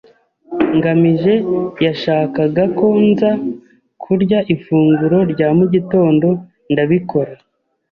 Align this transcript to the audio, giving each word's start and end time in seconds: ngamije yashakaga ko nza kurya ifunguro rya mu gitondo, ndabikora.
ngamije 0.77 1.33
yashakaga 1.85 2.63
ko 2.77 2.87
nza 3.09 3.31
kurya 4.03 4.39
ifunguro 4.53 5.17
rya 5.31 5.47
mu 5.57 5.65
gitondo, 5.73 6.27
ndabikora. 6.71 7.31